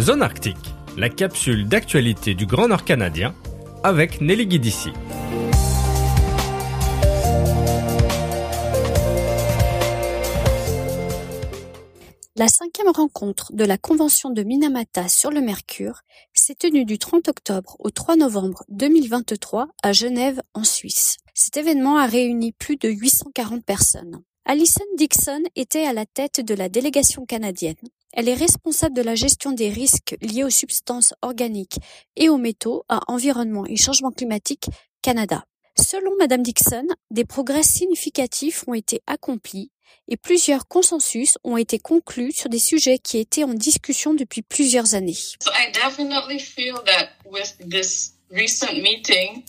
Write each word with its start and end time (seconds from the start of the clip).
Zone 0.00 0.22
Arctique, 0.22 0.56
la 0.96 1.10
capsule 1.10 1.68
d'actualité 1.68 2.32
du 2.32 2.46
Grand 2.46 2.68
Nord 2.68 2.86
canadien 2.86 3.34
avec 3.84 4.22
Nelly 4.22 4.46
Guidici. 4.46 4.88
La 12.36 12.48
cinquième 12.48 12.88
rencontre 12.88 13.52
de 13.52 13.64
la 13.66 13.76
Convention 13.76 14.30
de 14.30 14.42
Minamata 14.42 15.08
sur 15.08 15.30
le 15.30 15.42
Mercure 15.42 16.00
s'est 16.32 16.54
tenue 16.54 16.86
du 16.86 16.98
30 16.98 17.28
octobre 17.28 17.76
au 17.78 17.90
3 17.90 18.16
novembre 18.16 18.64
2023 18.70 19.68
à 19.82 19.92
Genève, 19.92 20.40
en 20.54 20.64
Suisse. 20.64 21.18
Cet 21.34 21.58
événement 21.58 21.98
a 21.98 22.06
réuni 22.06 22.52
plus 22.52 22.78
de 22.78 22.88
840 22.88 23.62
personnes. 23.62 24.22
Alison 24.46 24.84
Dixon 24.96 25.42
était 25.54 25.84
à 25.84 25.92
la 25.92 26.06
tête 26.06 26.40
de 26.40 26.54
la 26.54 26.70
délégation 26.70 27.26
canadienne. 27.26 27.76
Elle 28.12 28.28
est 28.28 28.34
responsable 28.34 28.94
de 28.94 29.02
la 29.02 29.14
gestion 29.14 29.52
des 29.52 29.70
risques 29.70 30.16
liés 30.20 30.44
aux 30.44 30.50
substances 30.50 31.14
organiques 31.22 31.78
et 32.16 32.28
aux 32.28 32.36
métaux 32.36 32.84
à 32.88 33.00
Environnement 33.10 33.64
et 33.66 33.76
Changement 33.76 34.10
climatique 34.10 34.66
Canada. 35.00 35.44
Selon 35.78 36.14
Madame 36.18 36.42
Dixon, 36.42 36.86
des 37.10 37.24
progrès 37.24 37.62
significatifs 37.62 38.64
ont 38.66 38.74
été 38.74 39.00
accomplis 39.06 39.70
et 40.08 40.18
plusieurs 40.18 40.68
consensus 40.68 41.38
ont 41.44 41.56
été 41.56 41.78
conclus 41.78 42.32
sur 42.32 42.50
des 42.50 42.58
sujets 42.58 42.98
qui 42.98 43.18
étaient 43.18 43.44
en 43.44 43.54
discussion 43.54 44.12
depuis 44.12 44.42
plusieurs 44.42 44.94
années. 44.94 45.14
So 45.14 45.50
I 45.50 45.72
definitely 45.72 46.38
feel 46.38 46.74
that 46.84 47.10
with 47.24 47.56
this 47.70 48.14
recent 48.30 48.74
meeting, 48.74 49.44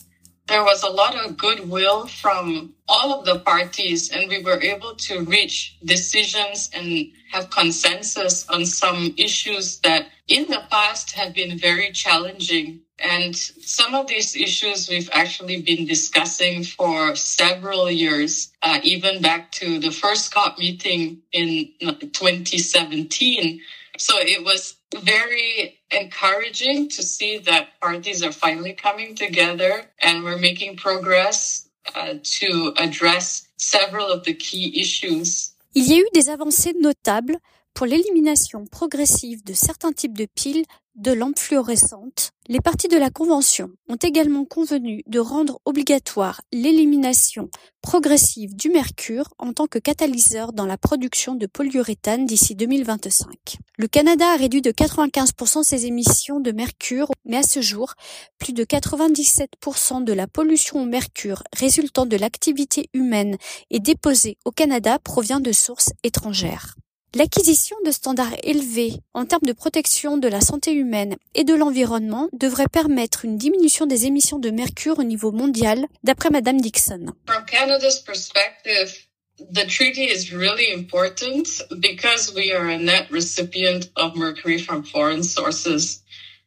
there 0.47 0.63
was 0.63 0.83
a 0.83 0.89
lot 0.89 1.15
of 1.15 1.37
goodwill 1.37 2.07
from 2.07 2.73
all 2.87 3.17
of 3.17 3.25
the 3.25 3.39
parties 3.39 4.11
and 4.11 4.29
we 4.29 4.43
were 4.43 4.61
able 4.61 4.93
to 4.95 5.23
reach 5.23 5.77
decisions 5.85 6.69
and 6.73 7.07
have 7.31 7.49
consensus 7.49 8.47
on 8.49 8.65
some 8.65 9.13
issues 9.17 9.79
that 9.79 10.07
in 10.27 10.45
the 10.49 10.61
past 10.69 11.11
have 11.11 11.33
been 11.33 11.57
very 11.57 11.91
challenging. 11.91 12.81
And 12.99 13.35
some 13.35 13.95
of 13.95 14.07
these 14.07 14.35
issues 14.35 14.89
we've 14.89 15.09
actually 15.13 15.61
been 15.61 15.85
discussing 15.85 16.63
for 16.63 17.15
several 17.15 17.89
years, 17.89 18.51
uh, 18.61 18.79
even 18.83 19.21
back 19.21 19.51
to 19.53 19.79
the 19.79 19.91
first 19.91 20.33
COP 20.33 20.59
meeting 20.59 21.21
in 21.31 21.73
2017. 21.79 23.61
So 23.97 24.15
it 24.19 24.43
was 24.43 24.75
very 25.01 25.79
encouraging 25.91 26.89
to 26.89 27.03
see 27.03 27.37
that 27.39 27.79
parties 27.81 28.23
are 28.23 28.31
finally 28.31 28.73
coming 28.73 29.15
together 29.15 29.85
and 29.99 30.23
we're 30.23 30.37
making 30.37 30.77
progress 30.77 31.69
uh, 31.95 32.15
to 32.23 32.73
address 32.77 33.47
several 33.57 34.07
of 34.11 34.23
the 34.23 34.33
key 34.33 34.79
issues. 34.79 35.51
Il 35.75 35.89
y 35.89 35.93
a 35.93 35.97
eu 35.97 36.05
des 36.13 36.29
avancées 36.29 36.73
notables 36.73 37.37
pour 37.73 37.87
l'élimination 37.87 38.65
progressive 38.65 39.43
de 39.43 39.53
certains 39.53 39.91
types 39.91 40.17
de 40.17 40.25
piles 40.25 40.65
de 40.95 41.11
lampes 41.11 41.39
fluorescentes, 41.39 42.31
les 42.47 42.59
parties 42.59 42.87
de 42.87 42.97
la 42.97 43.09
Convention 43.09 43.71
ont 43.89 43.95
également 43.95 44.45
convenu 44.45 45.01
de 45.07 45.19
rendre 45.19 45.59
obligatoire 45.65 46.41
l'élimination 46.51 47.49
progressive 47.81 48.55
du 48.55 48.69
mercure 48.69 49.33
en 49.39 49.53
tant 49.53 49.65
que 49.65 49.79
catalyseur 49.79 50.53
dans 50.53 50.67
la 50.67 50.77
production 50.77 51.33
de 51.33 51.47
polyuréthane 51.47 52.27
d'ici 52.27 52.53
2025. 52.53 53.57
Le 53.79 53.87
Canada 53.87 54.33
a 54.33 54.37
réduit 54.37 54.61
de 54.61 54.71
95% 54.71 55.63
ses 55.63 55.87
émissions 55.87 56.39
de 56.39 56.51
mercure, 56.51 57.09
mais 57.25 57.37
à 57.37 57.43
ce 57.43 57.61
jour, 57.61 57.95
plus 58.37 58.53
de 58.53 58.63
97% 58.63 60.03
de 60.03 60.13
la 60.13 60.27
pollution 60.27 60.83
au 60.83 60.85
mercure 60.85 61.41
résultant 61.57 62.05
de 62.05 62.17
l'activité 62.17 62.89
humaine 62.93 63.37
et 63.71 63.79
déposée 63.79 64.37
au 64.45 64.51
Canada 64.51 64.99
provient 64.99 65.39
de 65.39 65.51
sources 65.51 65.89
étrangères. 66.03 66.75
L'acquisition 67.15 67.75
de 67.85 67.91
standards 67.91 68.35
élevés 68.41 68.93
en 69.13 69.25
termes 69.25 69.45
de 69.45 69.53
protection 69.53 70.17
de 70.17 70.27
la 70.27 70.41
santé 70.41 70.71
humaine 70.71 71.15
et 71.35 71.43
de 71.43 71.53
l'environnement 71.53 72.27
devrait 72.33 72.67
permettre 72.67 73.23
une 73.23 73.37
diminution 73.37 73.85
des 73.85 74.07
émissions 74.07 74.39
de 74.39 74.49
mercure 74.49 74.97
au 74.97 75.03
niveau 75.03 75.31
mondial, 75.31 75.85
d'après 76.03 76.31
Madame 76.31 76.59
Dixon. 76.59 77.13
From 77.27 77.45
Canada's 77.45 77.99
perspective, 77.99 79.07
the 79.37 79.67
treaty 79.67 80.05
is 80.05 80.33
really 80.33 80.73
important 80.73 81.45
because 81.79 82.33
we 82.33 82.51
are 82.51 82.67
a 82.67 82.79
net 82.79 83.11
recipient 83.11 83.91
of 83.95 84.15
mercury 84.15 84.57
from 84.57 84.83
foreign 84.83 85.21
sources. 85.21 86.01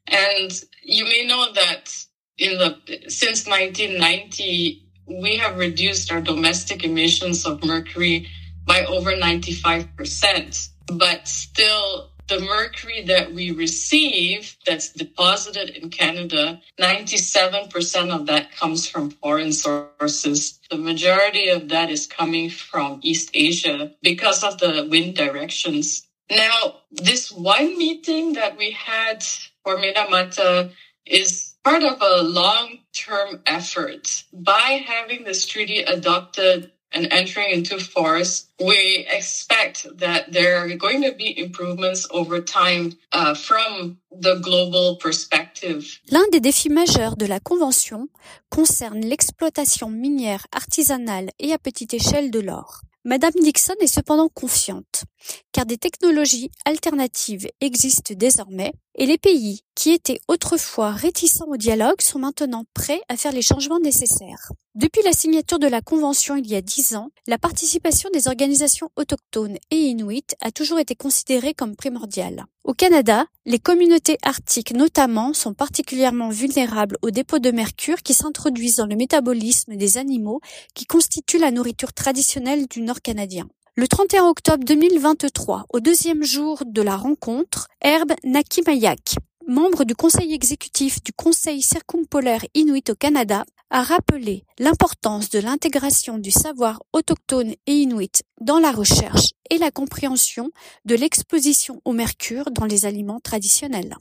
And 0.08 0.50
you 0.82 1.04
may 1.04 1.28
know 1.28 1.46
that 1.54 1.92
in 2.38 2.58
the 2.58 2.76
since 3.08 3.46
1990 3.46 4.82
we 5.06 5.36
have 5.36 5.56
reduced 5.58 6.10
our 6.10 6.20
domestic 6.20 6.82
emissions 6.82 7.46
of 7.46 7.64
mercury 7.64 8.26
by 8.66 8.84
over 8.84 9.12
95%. 9.12 10.68
But 10.88 11.26
still, 11.26 12.10
the 12.28 12.40
mercury 12.40 13.02
that 13.02 13.32
we 13.32 13.52
receive 13.52 14.56
that's 14.66 14.92
deposited 14.92 15.70
in 15.70 15.90
Canada, 15.90 16.60
97% 16.80 18.10
of 18.10 18.26
that 18.26 18.52
comes 18.52 18.88
from 18.88 19.10
foreign 19.10 19.52
sources. 19.52 20.58
The 20.70 20.76
majority 20.76 21.48
of 21.48 21.68
that 21.68 21.90
is 21.90 22.06
coming 22.06 22.50
from 22.50 23.00
East 23.02 23.30
Asia 23.34 23.92
because 24.02 24.42
of 24.42 24.58
the 24.58 24.86
wind 24.90 25.14
directions. 25.14 26.06
Now, 26.28 26.80
this 26.90 27.30
one 27.30 27.78
meeting 27.78 28.32
that 28.32 28.56
we 28.56 28.72
had 28.72 29.24
for 29.62 29.76
Minamata 29.76 30.72
is 31.06 31.54
part 31.62 31.84
of 31.84 32.02
a 32.02 32.22
long-term 32.22 33.42
effort. 33.46 34.24
By 34.32 34.84
having 34.84 35.22
this 35.22 35.46
treaty 35.46 35.82
adopted 35.82 36.72
and 36.92 37.06
entering 37.10 37.50
into 37.50 37.78
force, 37.78 38.48
we 38.60 39.06
expect 39.10 39.86
that 39.98 40.32
there 40.32 40.56
are 40.56 40.74
going 40.76 41.02
to 41.02 41.12
be 41.12 41.38
improvements 41.38 42.06
over 42.10 42.40
time 42.40 42.92
uh, 43.12 43.34
from 43.34 43.98
the 44.10 44.36
global 44.40 44.96
perspective. 44.98 46.00
L'un 46.10 46.24
des 46.32 46.40
défis 46.40 46.70
majeurs 46.70 47.16
de 47.16 47.26
la 47.26 47.40
Convention 47.40 48.08
concerne 48.50 49.00
l'exploitation 49.00 49.90
minière 49.90 50.46
artisanale 50.52 51.30
et 51.38 51.52
à 51.52 51.58
petite 51.58 51.94
échelle 51.94 52.30
de 52.30 52.40
l'or. 52.40 52.82
Madame 53.04 53.34
Dixon 53.40 53.74
est 53.80 53.86
cependant 53.86 54.28
confiante, 54.28 55.04
car 55.52 55.64
des 55.64 55.78
technologies 55.78 56.50
alternatives 56.64 57.46
existent 57.60 58.14
désormais, 58.16 58.72
et 58.96 59.06
les 59.06 59.18
pays 59.18 59.60
qui 59.74 59.90
étaient 59.90 60.20
autrefois 60.26 60.90
réticents 60.90 61.48
au 61.48 61.56
dialogue 61.56 62.00
sont 62.00 62.18
maintenant 62.18 62.64
prêts 62.74 63.02
à 63.08 63.16
faire 63.16 63.32
les 63.32 63.42
changements 63.42 63.78
nécessaires. 63.78 64.52
Depuis 64.74 65.02
la 65.04 65.12
signature 65.12 65.58
de 65.58 65.66
la 65.66 65.82
Convention 65.82 66.36
il 66.36 66.46
y 66.46 66.56
a 66.56 66.62
dix 66.62 66.96
ans, 66.96 67.10
la 67.26 67.38
participation 67.38 68.08
des 68.12 68.26
organisations 68.26 68.90
autochtones 68.96 69.58
et 69.70 69.76
inuites 69.76 70.34
a 70.40 70.50
toujours 70.50 70.78
été 70.78 70.94
considérée 70.94 71.54
comme 71.54 71.76
primordiale. 71.76 72.46
Au 72.64 72.72
Canada, 72.72 73.26
les 73.44 73.58
communautés 73.58 74.18
arctiques 74.22 74.74
notamment 74.74 75.34
sont 75.34 75.54
particulièrement 75.54 76.30
vulnérables 76.30 76.96
aux 77.02 77.10
dépôts 77.10 77.38
de 77.38 77.50
mercure 77.50 78.02
qui 78.02 78.14
s'introduisent 78.14 78.76
dans 78.76 78.86
le 78.86 78.96
métabolisme 78.96 79.76
des 79.76 79.98
animaux 79.98 80.40
qui 80.74 80.86
constituent 80.86 81.38
la 81.38 81.50
nourriture 81.50 81.92
traditionnelle 81.92 82.66
du 82.66 82.80
Nord 82.80 83.02
canadien. 83.02 83.46
Le 83.78 83.86
31 83.86 84.24
octobre 84.24 84.64
2023, 84.64 85.66
au 85.70 85.80
deuxième 85.80 86.22
jour 86.24 86.62
de 86.64 86.80
la 86.80 86.96
rencontre, 86.96 87.68
Herb 87.82 88.10
Nakimayak, 88.24 89.16
membre 89.46 89.84
du 89.84 89.94
conseil 89.94 90.32
exécutif 90.32 91.02
du 91.02 91.12
Conseil 91.12 91.60
circumpolaire 91.60 92.42
inuit 92.54 92.88
au 92.88 92.94
Canada, 92.94 93.44
a 93.68 93.82
rappelé 93.82 94.44
l'importance 94.58 95.28
de 95.28 95.40
l'intégration 95.40 96.16
du 96.16 96.30
savoir 96.30 96.82
autochtone 96.94 97.52
et 97.66 97.74
inuit 97.74 98.22
dans 98.40 98.60
la 98.60 98.72
recherche 98.72 99.32
et 99.50 99.58
la 99.58 99.70
compréhension 99.70 100.52
de 100.86 100.94
l'exposition 100.94 101.82
au 101.84 101.92
mercure 101.92 102.50
dans 102.52 102.64
les 102.64 102.86
aliments 102.86 103.20
traditionnels. 103.20 103.94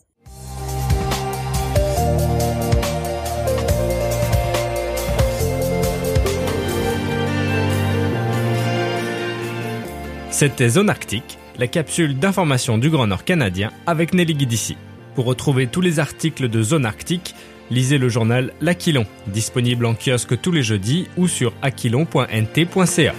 C'était 10.37 10.67
Zone 10.67 10.89
Arctique, 10.89 11.37
la 11.57 11.67
capsule 11.67 12.19
d'information 12.19 12.77
du 12.77 12.89
Grand 12.89 13.07
Nord 13.07 13.23
canadien 13.23 13.71
avec 13.87 14.13
Nelly 14.13 14.33
Guidici. 14.33 14.75
Pour 15.15 15.23
retrouver 15.23 15.67
tous 15.67 15.79
les 15.79 15.97
articles 15.97 16.49
de 16.49 16.61
Zone 16.61 16.85
Arctique, 16.85 17.35
lisez 17.71 17.97
le 17.97 18.09
journal 18.09 18.51
L'Aquilon, 18.59 19.05
disponible 19.27 19.85
en 19.85 19.93
kiosque 19.93 20.41
tous 20.41 20.51
les 20.51 20.61
jeudis 20.61 21.07
ou 21.15 21.29
sur 21.29 21.53
aquilon.nt.ca. 21.61 23.13